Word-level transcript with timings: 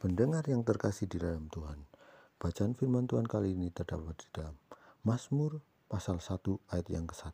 Pendengar 0.00 0.48
yang 0.48 0.64
terkasih 0.64 1.12
di 1.12 1.20
dalam 1.20 1.52
Tuhan, 1.52 1.76
bacaan 2.40 2.72
firman 2.72 3.04
Tuhan 3.04 3.28
kali 3.28 3.52
ini 3.52 3.68
terdapat 3.68 4.16
di 4.16 4.32
dalam 4.32 4.56
Mazmur 5.04 5.60
pasal 5.92 6.24
1 6.24 6.40
ayat 6.72 6.88
yang 6.88 7.04
ke-1. 7.04 7.28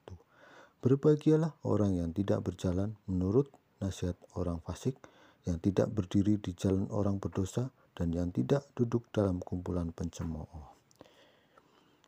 Berbahagialah 0.83 1.63
orang 1.63 1.95
yang 1.95 2.11
tidak 2.11 2.43
berjalan 2.43 2.99
menurut 3.07 3.55
nasihat 3.79 4.19
orang 4.35 4.59
fasik, 4.67 4.99
yang 5.47 5.63
tidak 5.63 5.95
berdiri 5.95 6.43
di 6.43 6.59
jalan 6.59 6.91
orang 6.91 7.23
berdosa, 7.23 7.71
dan 7.95 8.11
yang 8.11 8.35
tidak 8.35 8.67
duduk 8.75 9.07
dalam 9.15 9.39
kumpulan 9.39 9.95
pencemooh. 9.95 10.51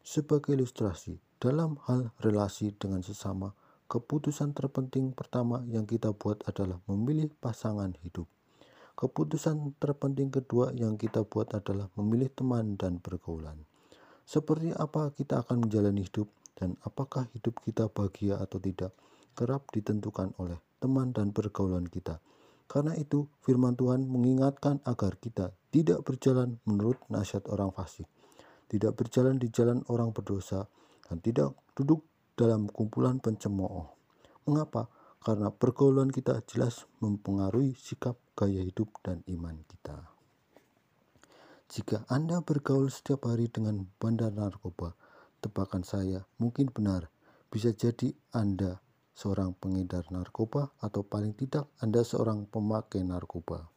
Sebagai 0.03 0.59
ilustrasi, 0.59 1.23
dalam 1.39 1.79
hal 1.87 2.11
relasi 2.19 2.75
dengan 2.75 3.07
sesama, 3.07 3.55
keputusan 3.87 4.59
terpenting 4.59 5.15
pertama 5.15 5.63
yang 5.71 5.87
kita 5.87 6.11
buat 6.11 6.43
adalah 6.51 6.83
memilih 6.91 7.31
pasangan 7.39 7.95
hidup. 8.03 8.27
Keputusan 8.99 9.79
terpenting 9.79 10.27
kedua 10.27 10.75
yang 10.75 10.99
kita 10.99 11.23
buat 11.23 11.55
adalah 11.55 11.87
memilih 11.95 12.35
teman 12.35 12.75
dan 12.75 12.99
pergaulan. 12.99 13.63
Seperti 14.27 14.75
apa 14.75 15.15
kita 15.15 15.47
akan 15.47 15.63
menjalani 15.63 16.03
hidup 16.03 16.27
dan 16.59 16.75
apakah 16.83 17.31
hidup 17.31 17.63
kita 17.63 17.87
bahagia 17.87 18.43
atau 18.43 18.59
tidak 18.59 18.91
kerap 19.39 19.71
ditentukan 19.71 20.35
oleh 20.43 20.59
teman 20.83 21.15
dan 21.15 21.31
pergaulan 21.31 21.87
kita. 21.87 22.19
Karena 22.67 22.99
itu, 22.99 23.31
firman 23.47 23.79
Tuhan 23.79 24.03
mengingatkan 24.03 24.83
agar 24.83 25.15
kita 25.23 25.55
tidak 25.71 26.03
berjalan 26.03 26.59
menurut 26.67 26.99
nasihat 27.07 27.47
orang 27.55 27.71
fasik, 27.71 28.11
tidak 28.67 28.99
berjalan 28.99 29.39
di 29.39 29.47
jalan 29.55 29.87
orang 29.87 30.11
berdosa, 30.11 30.67
dan 31.07 31.23
tidak 31.23 31.55
duduk 31.79 32.03
dalam 32.35 32.67
kumpulan 32.67 33.23
pencemooh. 33.23 33.95
Mengapa? 34.43 34.91
Karena 35.19 35.51
pergaulan 35.51 36.15
kita 36.15 36.41
jelas 36.47 36.87
mempengaruhi 37.03 37.75
sikap, 37.75 38.15
gaya 38.39 38.63
hidup, 38.63 38.89
dan 39.03 39.27
iman 39.27 39.61
kita. 39.67 40.19
Jika 41.69 42.09
Anda 42.09 42.41
bergaul 42.41 42.89
setiap 42.89 43.29
hari 43.29 43.53
dengan 43.53 43.85
bandar 44.01 44.33
narkoba, 44.33 44.97
tebakan 45.45 45.85
saya 45.85 46.25
mungkin 46.41 46.73
benar. 46.73 47.13
Bisa 47.53 47.77
jadi 47.77 48.15
Anda 48.33 48.81
seorang 49.13 49.53
pengedar 49.59 50.09
narkoba 50.09 50.73
atau 50.81 51.05
paling 51.05 51.37
tidak 51.37 51.69
Anda 51.83 52.07
seorang 52.07 52.49
pemakai 52.49 53.05
narkoba. 53.05 53.69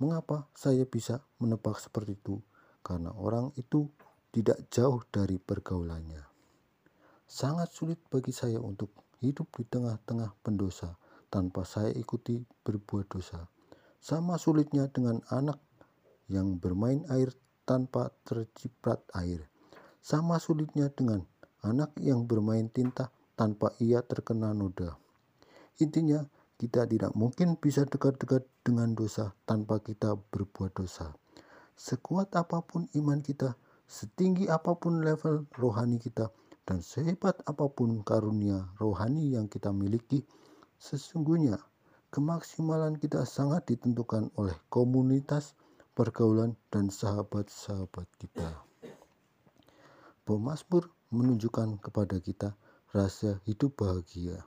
Mengapa 0.00 0.48
saya 0.56 0.88
bisa 0.88 1.20
menebak 1.36 1.82
seperti 1.82 2.16
itu? 2.16 2.40
Karena 2.80 3.12
orang 3.12 3.52
itu 3.60 3.90
tidak 4.32 4.72
jauh 4.72 5.04
dari 5.12 5.36
pergaulannya. 5.36 6.24
Sangat 7.28 7.70
sulit 7.76 8.00
bagi 8.08 8.32
saya 8.32 8.56
untuk 8.58 8.90
hidup 9.22 9.48
di 9.54 9.62
tengah-tengah 9.62 10.34
pendosa 10.42 10.98
tanpa 11.30 11.62
saya 11.62 11.94
ikuti 11.94 12.42
berbuat 12.66 13.06
dosa. 13.06 13.46
Sama 14.02 14.34
sulitnya 14.36 14.90
dengan 14.90 15.22
anak 15.30 15.62
yang 16.26 16.58
bermain 16.58 17.06
air 17.08 17.30
tanpa 17.62 18.10
terciprat 18.26 18.98
air. 19.14 19.46
Sama 20.02 20.42
sulitnya 20.42 20.90
dengan 20.90 21.22
anak 21.62 21.94
yang 22.02 22.26
bermain 22.26 22.66
tinta 22.66 23.14
tanpa 23.38 23.70
ia 23.78 24.02
terkena 24.02 24.50
noda. 24.50 24.98
Intinya, 25.78 26.26
kita 26.58 26.86
tidak 26.86 27.14
mungkin 27.14 27.58
bisa 27.58 27.86
dekat-dekat 27.86 28.46
dengan 28.62 28.94
dosa 28.94 29.34
tanpa 29.46 29.78
kita 29.82 30.18
berbuat 30.30 30.74
dosa. 30.74 31.14
Sekuat 31.74 32.34
apa 32.38 32.62
pun 32.62 32.86
iman 32.94 33.18
kita, 33.18 33.58
setinggi 33.86 34.46
apa 34.46 34.78
pun 34.78 35.02
level 35.02 35.46
rohani 35.58 35.98
kita, 35.98 36.30
dan 36.62 36.78
sehebat 36.78 37.42
apa 37.42 37.66
pun 37.66 38.06
karunia 38.06 38.70
rohani 38.78 39.34
yang 39.34 39.50
kita 39.50 39.74
miliki, 39.74 40.22
sesungguhnya 40.78 41.58
kemaksimalan 42.14 43.02
kita 43.02 43.26
sangat 43.26 43.66
ditentukan 43.66 44.30
oleh 44.38 44.54
komunitas, 44.70 45.58
pergaulan, 45.98 46.54
dan 46.70 46.86
sahabat-sahabat 46.86 48.06
kita. 48.22 48.62
Pemasmur 50.22 50.86
menunjukkan 51.10 51.82
kepada 51.82 52.22
kita 52.22 52.54
rahasia 52.94 53.42
hidup 53.42 53.74
bahagia. 53.74 54.46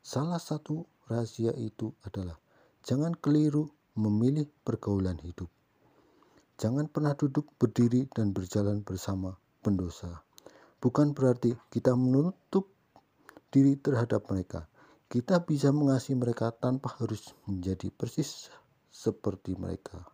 Salah 0.00 0.40
satu 0.40 0.88
rahasia 1.04 1.52
itu 1.60 1.92
adalah 2.00 2.40
jangan 2.80 3.12
keliru 3.12 3.68
memilih 3.92 4.48
pergaulan 4.64 5.20
hidup. 5.20 5.52
Jangan 6.56 6.88
pernah 6.88 7.12
duduk 7.12 7.52
berdiri 7.60 8.08
dan 8.08 8.32
berjalan 8.32 8.80
bersama 8.80 9.36
pendosa 9.60 10.24
bukan 10.80 11.12
berarti 11.12 11.54
kita 11.68 11.92
menutup 11.92 12.72
diri 13.52 13.76
terhadap 13.76 14.26
mereka. 14.32 14.66
Kita 15.10 15.42
bisa 15.42 15.74
mengasihi 15.74 16.16
mereka 16.16 16.54
tanpa 16.54 16.96
harus 16.98 17.34
menjadi 17.44 17.90
persis 17.90 18.48
seperti 18.88 19.58
mereka. 19.58 20.06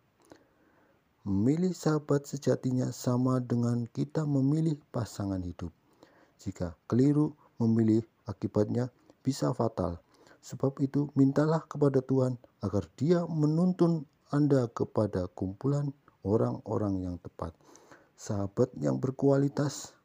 Memilih 1.27 1.75
sahabat 1.75 2.23
sejatinya 2.23 2.89
sama 2.95 3.43
dengan 3.43 3.83
kita 3.91 4.23
memilih 4.23 4.79
pasangan 4.95 5.43
hidup. 5.43 5.69
Jika 6.39 6.77
keliru 6.87 7.35
memilih, 7.59 8.05
akibatnya 8.29 8.89
bisa 9.25 9.51
fatal. 9.51 9.99
Sebab 10.39 10.79
itu, 10.79 11.11
mintalah 11.19 11.65
kepada 11.67 11.99
Tuhan 11.99 12.39
agar 12.63 12.87
Dia 12.95 13.27
menuntun 13.27 14.07
Anda 14.31 14.71
kepada 14.71 15.27
kumpulan 15.27 15.91
orang-orang 16.23 17.03
yang 17.03 17.15
tepat, 17.19 17.51
sahabat 18.15 18.71
yang 18.79 19.01
berkualitas, 19.03 19.96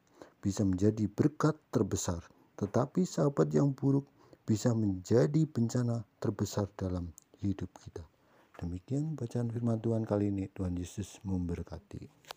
bisa 0.43 0.67
menjadi 0.67 1.07
berkat 1.07 1.55
terbesar, 1.71 2.21
tetapi 2.59 3.07
sahabat 3.07 3.55
yang 3.55 3.71
buruk 3.71 4.05
bisa 4.43 4.75
menjadi 4.75 5.47
bencana 5.47 6.03
terbesar 6.19 6.67
dalam 6.75 7.15
hidup 7.39 7.71
kita. 7.79 8.03
Demikian 8.59 9.15
bacaan 9.15 9.49
firman 9.51 9.79
Tuhan 9.79 10.03
kali 10.03 10.35
ini. 10.35 10.51
Tuhan 10.51 10.75
Yesus 10.75 11.23
memberkati. 11.23 12.32